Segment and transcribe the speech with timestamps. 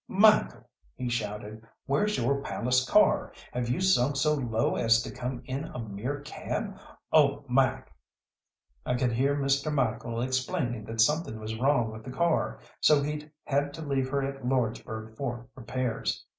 [0.07, 3.31] "Michael!" he shouted, "where's your palace car?
[3.53, 6.79] Have you sunk so low as to come in a mere cab?
[7.13, 7.87] Oh, Mike!"
[8.83, 9.71] I could hear Mr.
[9.71, 14.23] Michael explaining that something was wrong with the car, so he'd had to leave her
[14.23, 16.25] at Lordsburgh for repairs.